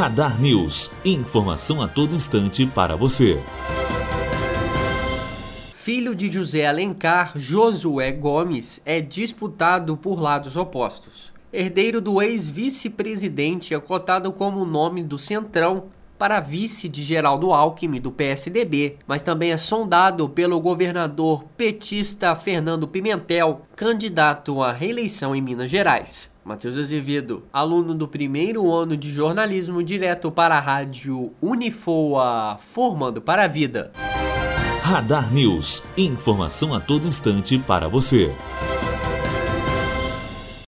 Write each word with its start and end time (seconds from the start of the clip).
Radar 0.00 0.40
News. 0.40 0.90
Informação 1.04 1.82
a 1.82 1.86
todo 1.86 2.16
instante 2.16 2.64
para 2.64 2.96
você. 2.96 3.38
Filho 5.74 6.14
de 6.14 6.32
José 6.32 6.66
Alencar, 6.66 7.34
Josué 7.36 8.10
Gomes 8.10 8.80
é 8.86 9.02
disputado 9.02 9.98
por 9.98 10.18
lados 10.18 10.56
opostos. 10.56 11.34
Herdeiro 11.52 12.00
do 12.00 12.22
ex-vice-presidente 12.22 13.74
é 13.74 13.78
cotado 13.78 14.32
como 14.32 14.62
o 14.62 14.64
nome 14.64 15.04
do 15.04 15.18
Centrão 15.18 15.90
para 16.20 16.38
vice 16.38 16.86
de 16.86 17.02
Geraldo 17.02 17.50
Alckmin 17.50 17.98
do 17.98 18.12
PSDB, 18.12 18.98
mas 19.06 19.22
também 19.22 19.52
é 19.52 19.56
sondado 19.56 20.28
pelo 20.28 20.60
governador 20.60 21.44
petista 21.56 22.36
Fernando 22.36 22.86
Pimentel, 22.86 23.62
candidato 23.74 24.62
à 24.62 24.70
reeleição 24.70 25.34
em 25.34 25.40
Minas 25.40 25.70
Gerais. 25.70 26.30
Matheus 26.44 26.76
Azevedo, 26.76 27.44
aluno 27.50 27.94
do 27.94 28.06
primeiro 28.06 28.70
ano 28.70 28.98
de 28.98 29.10
jornalismo, 29.10 29.82
direto 29.82 30.30
para 30.30 30.58
a 30.58 30.60
rádio 30.60 31.32
Unifoa, 31.40 32.58
formando 32.60 33.22
para 33.22 33.44
a 33.44 33.48
vida. 33.48 33.90
Radar 34.82 35.32
News. 35.32 35.82
Informação 35.96 36.74
a 36.74 36.80
todo 36.80 37.08
instante 37.08 37.58
para 37.58 37.88
você. 37.88 38.34